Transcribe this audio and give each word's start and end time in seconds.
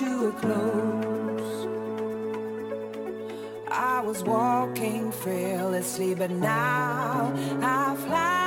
Close. 0.00 1.66
I 3.68 4.00
was 4.00 4.22
walking 4.24 5.12
fearlessly, 5.12 6.14
but 6.14 6.30
now 6.30 7.34
I 7.60 7.96
fly. 8.06 8.46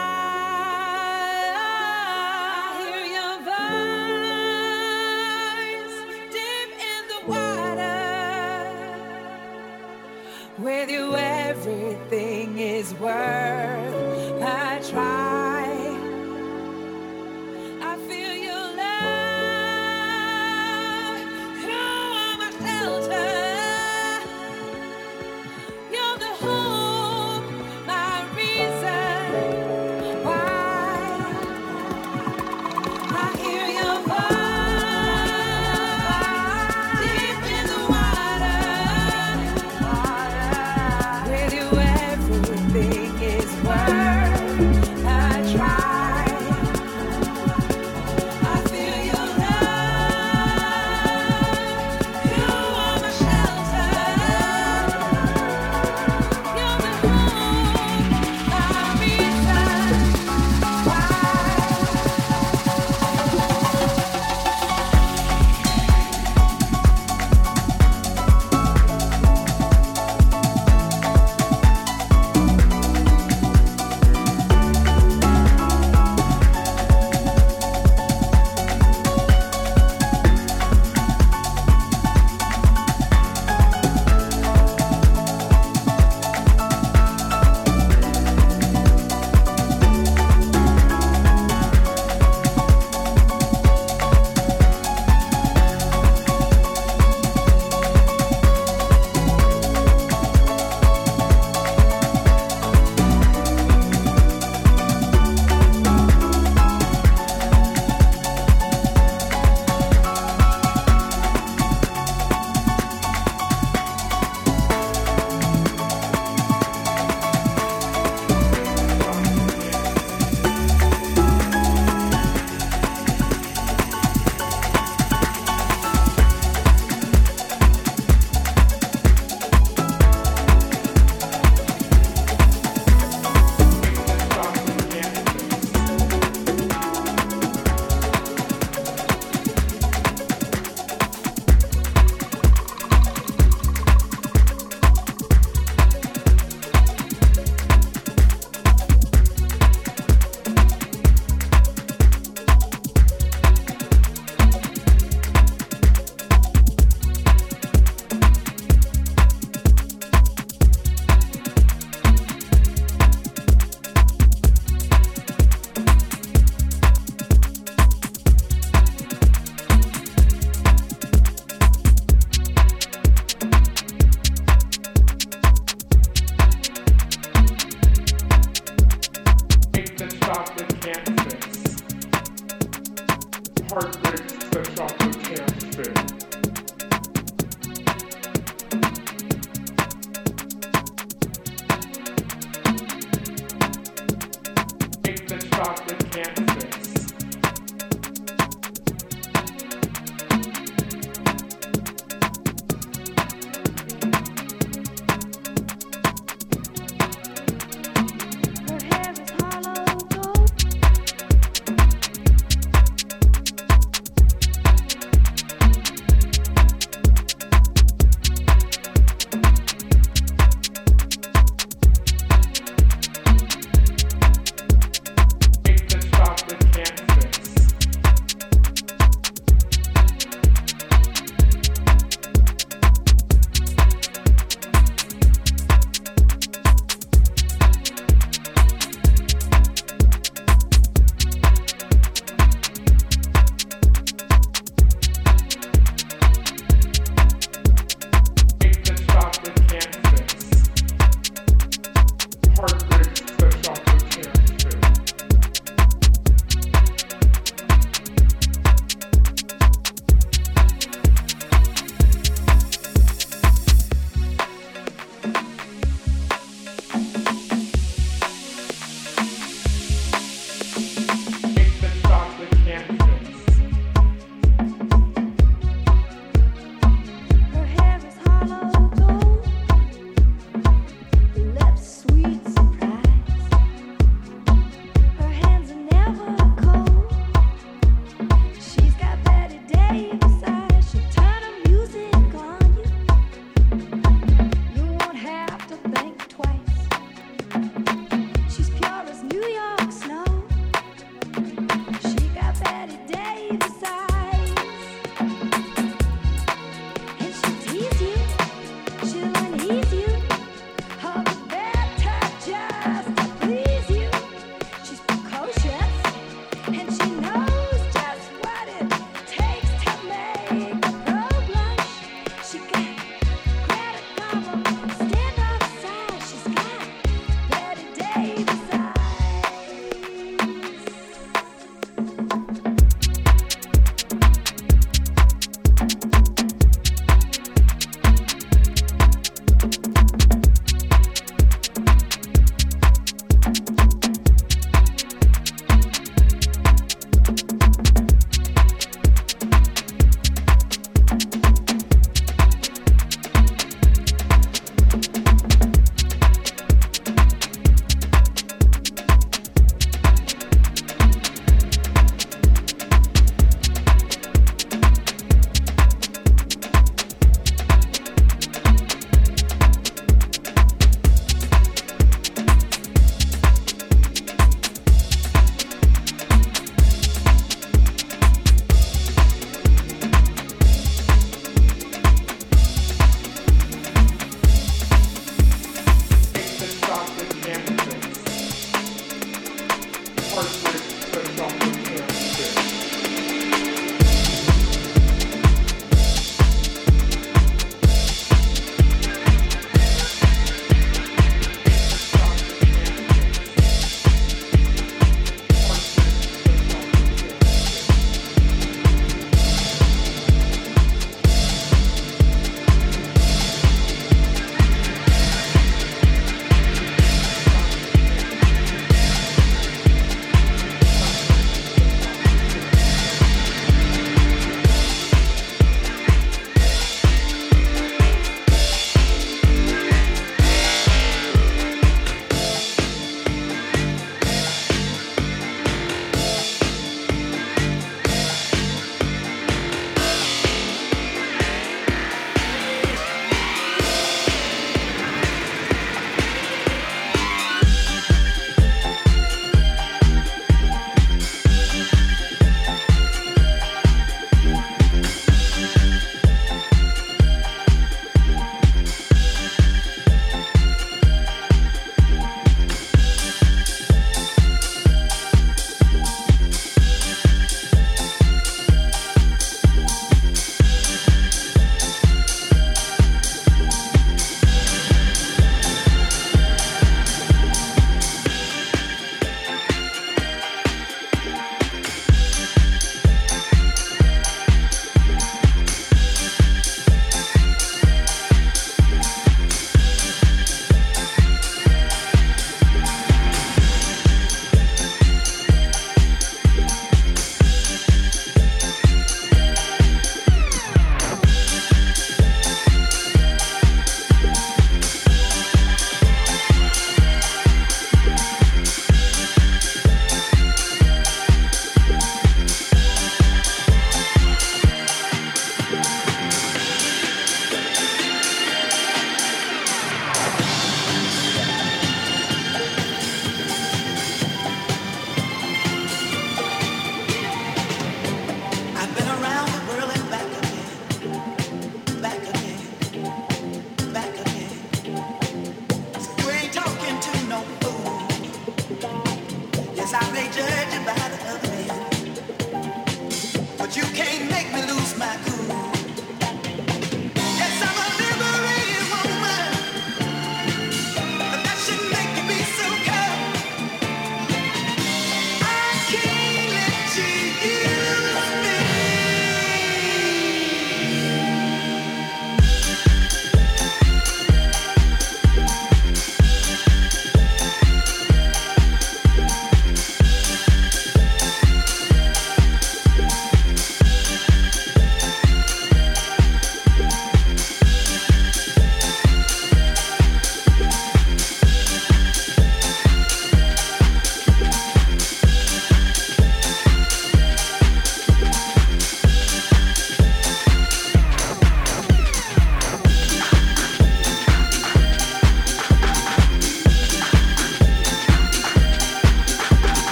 Your 3.15 3.37
voice 5.85 5.97
deep 6.33 6.71
in 6.91 7.03
the 7.13 7.21
water 7.31 8.01
with 10.57 10.89
you, 10.89 11.15
everything 11.15 12.57
is 12.57 12.93
worth 12.95 13.92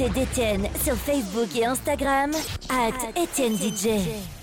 Profitez 0.00 0.20
d'Étienne 0.20 0.68
sur 0.82 0.94
Facebook 0.94 1.48
et 1.54 1.66
Instagram 1.66 2.30
at 2.70 3.20
Étienne 3.20 3.54
DJ. 3.54 4.39